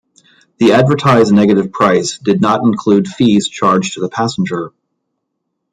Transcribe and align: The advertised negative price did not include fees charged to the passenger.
The 0.57 0.71
advertised 0.71 1.31
negative 1.31 1.71
price 1.71 2.17
did 2.17 2.41
not 2.41 2.61
include 2.63 3.07
fees 3.07 3.47
charged 3.47 3.93
to 3.93 3.99
the 4.01 4.09
passenger. 4.09 4.73